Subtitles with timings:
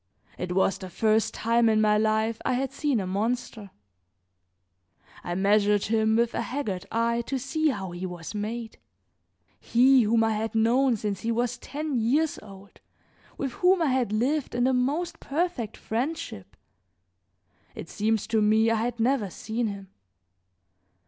[0.35, 3.69] It was the first time in my life I had seen a monster;
[5.23, 8.79] I measured him with a haggard eye to see how he was made.
[9.59, 12.81] He whom I had known since he was ten years old,
[13.37, 16.57] with whom I had lived in the most perfect friendship,
[17.75, 19.89] it seemed to me I had never seen him.